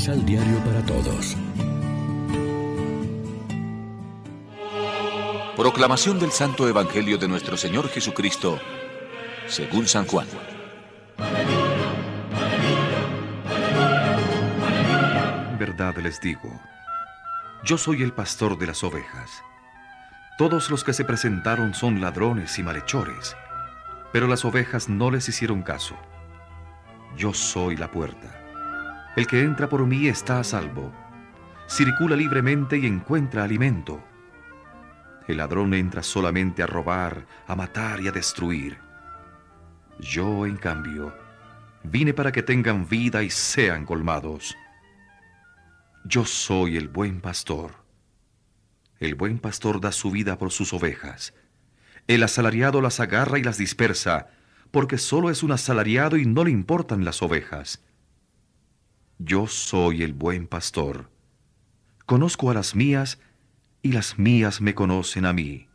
Misal 0.00 0.24
Diario 0.24 0.58
para 0.64 0.80
Todos. 0.86 1.36
Proclamación 5.54 6.18
del 6.18 6.30
Santo 6.30 6.66
Evangelio 6.66 7.18
de 7.18 7.28
nuestro 7.28 7.58
Señor 7.58 7.86
Jesucristo, 7.90 8.58
según 9.46 9.86
San 9.86 10.06
Juan. 10.06 10.26
Verdad 15.58 15.98
les 15.98 16.18
digo, 16.18 16.50
yo 17.62 17.76
soy 17.76 18.02
el 18.02 18.14
pastor 18.14 18.56
de 18.56 18.68
las 18.68 18.82
ovejas. 18.82 19.42
Todos 20.38 20.70
los 20.70 20.82
que 20.82 20.94
se 20.94 21.04
presentaron 21.04 21.74
son 21.74 22.00
ladrones 22.00 22.58
y 22.58 22.62
malhechores, 22.62 23.36
pero 24.14 24.26
las 24.28 24.46
ovejas 24.46 24.88
no 24.88 25.10
les 25.10 25.28
hicieron 25.28 25.60
caso. 25.60 25.94
Yo 27.18 27.34
soy 27.34 27.76
la 27.76 27.90
puerta. 27.90 28.39
El 29.20 29.26
que 29.26 29.42
entra 29.42 29.68
por 29.68 29.84
mí 29.84 30.06
está 30.06 30.40
a 30.40 30.44
salvo. 30.44 30.90
Circula 31.68 32.16
libremente 32.16 32.78
y 32.78 32.86
encuentra 32.86 33.44
alimento. 33.44 34.02
El 35.28 35.36
ladrón 35.36 35.74
entra 35.74 36.02
solamente 36.02 36.62
a 36.62 36.66
robar, 36.66 37.26
a 37.46 37.54
matar 37.54 38.00
y 38.00 38.08
a 38.08 38.12
destruir. 38.12 38.78
Yo, 39.98 40.46
en 40.46 40.56
cambio, 40.56 41.14
vine 41.82 42.14
para 42.14 42.32
que 42.32 42.42
tengan 42.42 42.88
vida 42.88 43.22
y 43.22 43.28
sean 43.28 43.84
colmados. 43.84 44.56
Yo 46.06 46.24
soy 46.24 46.78
el 46.78 46.88
buen 46.88 47.20
pastor. 47.20 47.72
El 49.00 49.16
buen 49.16 49.38
pastor 49.38 49.82
da 49.82 49.92
su 49.92 50.10
vida 50.10 50.38
por 50.38 50.50
sus 50.50 50.72
ovejas. 50.72 51.34
El 52.06 52.22
asalariado 52.22 52.80
las 52.80 53.00
agarra 53.00 53.38
y 53.38 53.42
las 53.42 53.58
dispersa, 53.58 54.30
porque 54.70 54.96
solo 54.96 55.28
es 55.28 55.42
un 55.42 55.52
asalariado 55.52 56.16
y 56.16 56.24
no 56.24 56.42
le 56.42 56.52
importan 56.52 57.04
las 57.04 57.20
ovejas. 57.20 57.82
Yo 59.22 59.46
soy 59.46 60.02
el 60.02 60.12
buen 60.12 60.48
pastor. 60.48 61.08
Conozco 62.06 62.50
a 62.50 62.54
las 62.54 62.74
mías 62.74 63.20
y 63.82 63.92
las 63.92 64.18
mías 64.18 64.60
me 64.60 64.74
conocen 64.74 65.24
a 65.24 65.32
mí. 65.32 65.68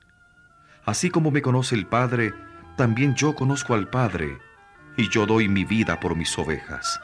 Así 0.84 1.10
como 1.10 1.32
me 1.32 1.42
conoce 1.42 1.76
el 1.76 1.88
Padre, 1.88 2.34
también 2.76 3.16
yo 3.16 3.36
conozco 3.36 3.74
al 3.74 3.90
Padre, 3.90 4.38
y 4.98 5.10
yo 5.10 5.26
doy 5.26 5.48
mi 5.48 5.64
vida 5.64 6.00
por 6.00 6.16
mis 6.16 6.38
ovejas. 6.38 7.00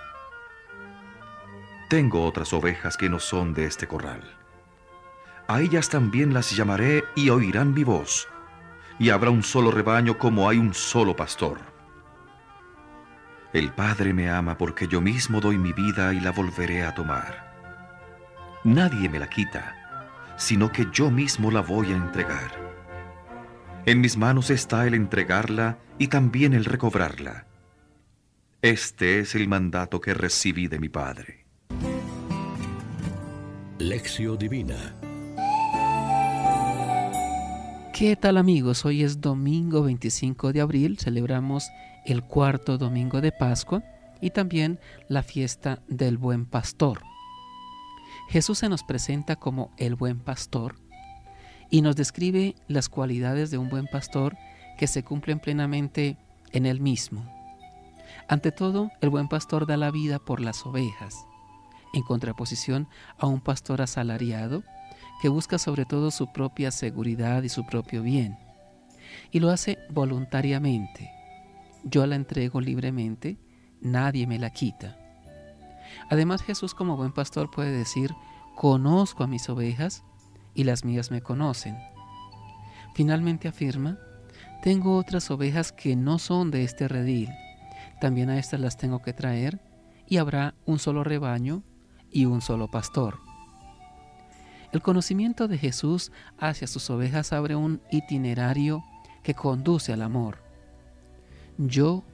Tengo 1.89 2.25
otras 2.25 2.51
ovejas 2.51 2.97
que 2.97 3.09
no 3.09 3.19
son 3.19 3.53
de 3.53 3.65
este 3.65 3.87
corral 3.87 4.41
a 5.51 5.59
ellas 5.59 5.89
también 5.89 6.33
las 6.33 6.55
llamaré 6.55 7.03
y 7.13 7.29
oirán 7.29 7.73
mi 7.73 7.83
voz, 7.83 8.29
y 8.99 9.09
habrá 9.09 9.31
un 9.31 9.43
solo 9.43 9.69
rebaño 9.69 10.17
como 10.17 10.47
hay 10.47 10.57
un 10.57 10.73
solo 10.73 11.13
pastor. 11.13 11.59
El 13.53 13.73
Padre 13.73 14.13
me 14.13 14.29
ama 14.29 14.57
porque 14.57 14.87
yo 14.87 15.01
mismo 15.01 15.41
doy 15.41 15.57
mi 15.57 15.73
vida 15.73 16.13
y 16.13 16.21
la 16.21 16.31
volveré 16.31 16.83
a 16.83 16.95
tomar. 16.95 17.51
Nadie 18.63 19.09
me 19.09 19.19
la 19.19 19.29
quita, 19.29 20.05
sino 20.37 20.71
que 20.71 20.87
yo 20.93 21.11
mismo 21.11 21.51
la 21.51 21.61
voy 21.61 21.91
a 21.91 21.95
entregar. 21.97 22.51
En 23.85 23.99
mis 23.99 24.15
manos 24.15 24.49
está 24.51 24.87
el 24.87 24.93
entregarla 24.93 25.79
y 25.97 26.07
también 26.07 26.53
el 26.53 26.63
recobrarla. 26.63 27.45
Este 28.61 29.19
es 29.19 29.35
el 29.35 29.49
mandato 29.49 29.99
que 29.99 30.13
recibí 30.13 30.67
de 30.67 30.79
mi 30.79 30.87
Padre. 30.87 31.45
Lección 33.79 34.37
Divina 34.37 34.95
¿Qué 38.01 38.15
tal 38.15 38.37
amigos? 38.37 38.83
Hoy 38.83 39.03
es 39.03 39.21
domingo 39.21 39.83
25 39.83 40.53
de 40.53 40.61
abril, 40.61 40.97
celebramos 40.97 41.69
el 42.03 42.23
cuarto 42.23 42.79
domingo 42.79 43.21
de 43.21 43.31
Pascua 43.31 43.83
y 44.19 44.31
también 44.31 44.79
la 45.07 45.21
fiesta 45.21 45.83
del 45.87 46.17
buen 46.17 46.47
pastor. 46.47 47.03
Jesús 48.27 48.57
se 48.57 48.69
nos 48.69 48.81
presenta 48.81 49.35
como 49.35 49.69
el 49.77 49.93
buen 49.93 50.19
pastor 50.19 50.77
y 51.69 51.83
nos 51.83 51.95
describe 51.95 52.55
las 52.67 52.89
cualidades 52.89 53.51
de 53.51 53.59
un 53.59 53.69
buen 53.69 53.85
pastor 53.85 54.35
que 54.79 54.87
se 54.87 55.03
cumplen 55.03 55.39
plenamente 55.39 56.17
en 56.53 56.65
él 56.65 56.81
mismo. 56.81 57.23
Ante 58.27 58.51
todo, 58.51 58.89
el 59.01 59.11
buen 59.11 59.27
pastor 59.27 59.67
da 59.67 59.77
la 59.77 59.91
vida 59.91 60.17
por 60.17 60.41
las 60.41 60.65
ovejas, 60.65 61.27
en 61.93 62.01
contraposición 62.01 62.87
a 63.19 63.27
un 63.27 63.41
pastor 63.41 63.79
asalariado 63.79 64.63
que 65.21 65.29
busca 65.29 65.59
sobre 65.59 65.85
todo 65.85 66.09
su 66.09 66.31
propia 66.31 66.71
seguridad 66.71 67.43
y 67.43 67.49
su 67.49 67.63
propio 67.63 68.01
bien. 68.01 68.39
Y 69.31 69.39
lo 69.39 69.51
hace 69.51 69.77
voluntariamente. 69.91 71.11
Yo 71.83 72.07
la 72.07 72.15
entrego 72.15 72.59
libremente, 72.59 73.37
nadie 73.81 74.25
me 74.25 74.39
la 74.39 74.49
quita. 74.49 74.97
Además 76.09 76.41
Jesús 76.41 76.73
como 76.73 76.97
buen 76.97 77.11
pastor 77.11 77.51
puede 77.51 77.71
decir, 77.71 78.15
conozco 78.55 79.23
a 79.23 79.27
mis 79.27 79.47
ovejas 79.47 80.03
y 80.55 80.63
las 80.63 80.83
mías 80.83 81.11
me 81.11 81.21
conocen. 81.21 81.77
Finalmente 82.95 83.47
afirma, 83.47 83.99
tengo 84.63 84.97
otras 84.97 85.29
ovejas 85.29 85.71
que 85.71 85.95
no 85.95 86.17
son 86.17 86.49
de 86.49 86.63
este 86.63 86.87
redil, 86.87 87.29
también 87.99 88.31
a 88.31 88.39
estas 88.39 88.59
las 88.59 88.75
tengo 88.75 89.03
que 89.03 89.13
traer 89.13 89.61
y 90.07 90.17
habrá 90.17 90.55
un 90.65 90.79
solo 90.79 91.03
rebaño 91.03 91.63
y 92.09 92.25
un 92.25 92.41
solo 92.41 92.69
pastor. 92.69 93.30
El 94.71 94.81
conocimiento 94.81 95.49
de 95.49 95.57
Jesús 95.57 96.11
hacia 96.37 96.65
sus 96.65 96.89
ovejas 96.89 97.33
abre 97.33 97.55
un 97.55 97.81
itinerario 97.91 98.83
que 99.21 99.33
conduce 99.33 99.91
al 99.91 100.01
amor. 100.01 100.37
Yo 101.57 102.05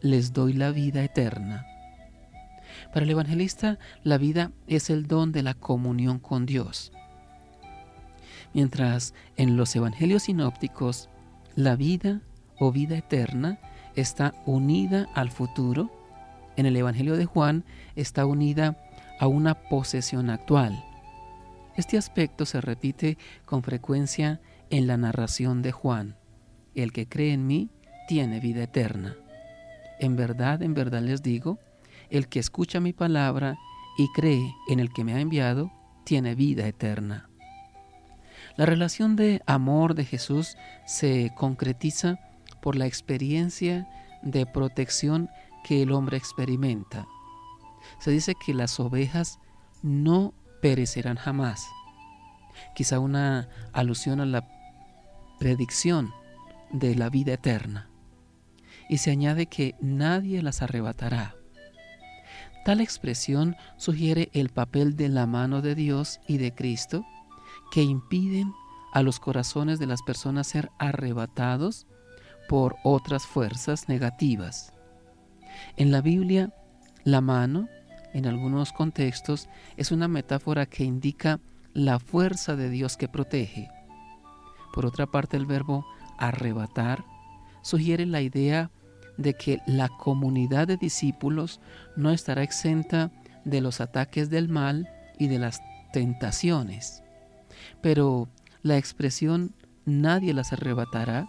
les 0.00 0.32
doy 0.32 0.52
la 0.52 0.70
vida 0.70 1.02
eterna. 1.02 1.66
Para 2.92 3.04
el 3.04 3.10
evangelista, 3.10 3.78
la 4.04 4.18
vida 4.18 4.52
es 4.68 4.90
el 4.90 5.08
don 5.08 5.32
de 5.32 5.42
la 5.42 5.54
comunión 5.54 6.20
con 6.20 6.46
Dios. 6.46 6.92
Mientras 8.52 9.12
en 9.36 9.56
los 9.56 9.74
evangelios 9.74 10.24
sinópticos, 10.24 11.08
la 11.56 11.74
vida 11.74 12.20
o 12.60 12.70
vida 12.70 12.96
eterna 12.96 13.58
está 13.96 14.34
unida 14.46 15.08
al 15.14 15.30
futuro, 15.30 15.90
en 16.56 16.66
el 16.66 16.76
evangelio 16.76 17.16
de 17.16 17.24
Juan 17.24 17.64
está 17.96 18.24
unida 18.24 18.78
a 19.18 19.26
una 19.26 19.54
posesión 19.54 20.30
actual 20.30 20.84
este 21.76 21.98
aspecto 21.98 22.46
se 22.46 22.60
repite 22.60 23.18
con 23.44 23.62
frecuencia 23.62 24.40
en 24.70 24.86
la 24.86 24.96
narración 24.96 25.62
de 25.62 25.72
Juan. 25.72 26.16
El 26.74 26.92
que 26.92 27.08
cree 27.08 27.32
en 27.32 27.46
mí 27.46 27.70
tiene 28.08 28.40
vida 28.40 28.62
eterna. 28.62 29.16
En 29.98 30.16
verdad, 30.16 30.62
en 30.62 30.74
verdad 30.74 31.02
les 31.02 31.22
digo, 31.22 31.58
el 32.10 32.28
que 32.28 32.38
escucha 32.38 32.80
mi 32.80 32.92
palabra 32.92 33.56
y 33.96 34.08
cree 34.12 34.54
en 34.68 34.80
el 34.80 34.92
que 34.92 35.04
me 35.04 35.14
ha 35.14 35.20
enviado, 35.20 35.72
tiene 36.04 36.34
vida 36.34 36.66
eterna. 36.66 37.28
La 38.56 38.66
relación 38.66 39.16
de 39.16 39.42
amor 39.46 39.94
de 39.94 40.04
Jesús 40.04 40.56
se 40.86 41.32
concretiza 41.36 42.18
por 42.60 42.76
la 42.76 42.86
experiencia 42.86 43.88
de 44.22 44.46
protección 44.46 45.28
que 45.64 45.82
el 45.82 45.92
hombre 45.92 46.16
experimenta. 46.16 47.06
Se 47.98 48.10
dice 48.10 48.34
que 48.34 48.54
las 48.54 48.78
ovejas 48.78 49.38
no 49.82 50.34
perecerán 50.64 51.18
jamás. 51.18 51.68
Quizá 52.74 52.98
una 52.98 53.50
alusión 53.74 54.22
a 54.22 54.24
la 54.24 54.48
predicción 55.38 56.10
de 56.70 56.94
la 56.94 57.10
vida 57.10 57.34
eterna. 57.34 57.90
Y 58.88 58.96
se 58.96 59.10
añade 59.10 59.44
que 59.44 59.74
nadie 59.82 60.40
las 60.40 60.62
arrebatará. 60.62 61.34
Tal 62.64 62.80
expresión 62.80 63.56
sugiere 63.76 64.30
el 64.32 64.48
papel 64.48 64.96
de 64.96 65.10
la 65.10 65.26
mano 65.26 65.60
de 65.60 65.74
Dios 65.74 66.18
y 66.26 66.38
de 66.38 66.54
Cristo 66.54 67.04
que 67.70 67.82
impiden 67.82 68.50
a 68.94 69.02
los 69.02 69.20
corazones 69.20 69.78
de 69.78 69.86
las 69.86 70.00
personas 70.00 70.46
ser 70.46 70.70
arrebatados 70.78 71.86
por 72.48 72.76
otras 72.84 73.26
fuerzas 73.26 73.90
negativas. 73.90 74.72
En 75.76 75.92
la 75.92 76.00
Biblia, 76.00 76.54
la 77.04 77.20
mano 77.20 77.68
en 78.14 78.26
algunos 78.26 78.72
contextos 78.72 79.48
es 79.76 79.92
una 79.92 80.08
metáfora 80.08 80.64
que 80.64 80.84
indica 80.84 81.40
la 81.74 81.98
fuerza 81.98 82.56
de 82.56 82.70
Dios 82.70 82.96
que 82.96 83.08
protege. 83.08 83.68
Por 84.72 84.86
otra 84.86 85.06
parte, 85.06 85.36
el 85.36 85.44
verbo 85.44 85.84
arrebatar 86.18 87.04
sugiere 87.62 88.06
la 88.06 88.22
idea 88.22 88.70
de 89.16 89.34
que 89.34 89.60
la 89.66 89.88
comunidad 89.88 90.68
de 90.68 90.76
discípulos 90.76 91.60
no 91.96 92.10
estará 92.10 92.42
exenta 92.42 93.10
de 93.44 93.60
los 93.60 93.80
ataques 93.80 94.30
del 94.30 94.48
mal 94.48 94.88
y 95.18 95.28
de 95.28 95.38
las 95.38 95.60
tentaciones. 95.92 97.02
Pero 97.80 98.28
la 98.62 98.76
expresión 98.76 99.54
nadie 99.84 100.34
las 100.34 100.52
arrebatará 100.52 101.28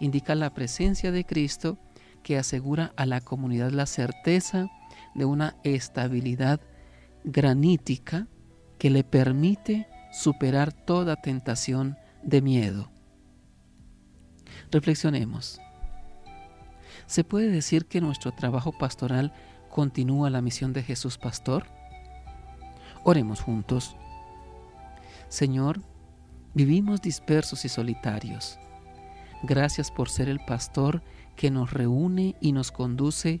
indica 0.00 0.34
la 0.34 0.54
presencia 0.54 1.10
de 1.10 1.24
Cristo 1.24 1.78
que 2.22 2.38
asegura 2.38 2.92
a 2.96 3.06
la 3.06 3.20
comunidad 3.20 3.70
la 3.70 3.86
certeza 3.86 4.68
de 5.18 5.24
una 5.24 5.56
estabilidad 5.64 6.60
granítica 7.24 8.28
que 8.78 8.90
le 8.90 9.04
permite 9.04 9.88
superar 10.12 10.72
toda 10.72 11.16
tentación 11.16 11.98
de 12.22 12.40
miedo. 12.40 12.90
Reflexionemos. 14.70 15.60
¿Se 17.06 17.24
puede 17.24 17.50
decir 17.50 17.86
que 17.86 18.00
nuestro 18.00 18.32
trabajo 18.32 18.72
pastoral 18.72 19.32
continúa 19.70 20.30
la 20.30 20.42
misión 20.42 20.72
de 20.72 20.82
Jesús 20.82 21.18
Pastor? 21.18 21.66
Oremos 23.04 23.40
juntos. 23.40 23.96
Señor, 25.28 25.80
vivimos 26.54 27.00
dispersos 27.00 27.64
y 27.64 27.68
solitarios. 27.68 28.58
Gracias 29.42 29.90
por 29.90 30.08
ser 30.08 30.28
el 30.28 30.40
pastor 30.40 31.02
que 31.36 31.50
nos 31.50 31.72
reúne 31.72 32.36
y 32.40 32.52
nos 32.52 32.72
conduce 32.72 33.40